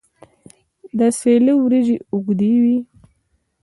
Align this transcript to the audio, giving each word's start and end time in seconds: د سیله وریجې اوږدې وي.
د 0.97 0.99
سیله 1.19 1.53
وریجې 1.61 1.97
اوږدې 2.13 2.53
وي. 2.63 2.77